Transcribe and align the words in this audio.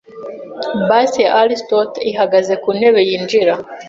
Bust 0.87 1.13
ya 1.25 1.31
Aristote 1.41 1.97
ihagaze 2.11 2.53
kuntebe 2.63 2.99
yinjira. 3.09 3.53